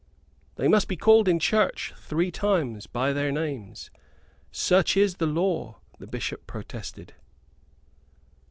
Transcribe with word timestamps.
"They 0.55 0.67
must 0.67 0.87
be 0.87 0.97
called 0.97 1.27
in 1.27 1.37
church 1.37 1.93
three 1.95 2.31
times 2.31 2.87
by 2.87 3.13
their 3.13 3.31
names; 3.31 3.91
such 4.51 4.97
is 4.97 5.17
the 5.17 5.27
law," 5.27 5.77
the 5.99 6.07
Bishop 6.07 6.47
protested. 6.47 7.13